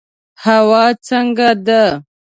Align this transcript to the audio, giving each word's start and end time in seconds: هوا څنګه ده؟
هوا 0.43 0.85
څنګه 1.07 1.49
ده؟ 1.65 1.83